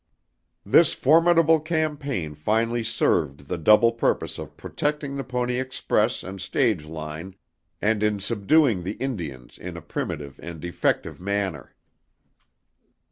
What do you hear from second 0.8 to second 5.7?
formidable campaign finally served the double purpose of protecting the Pony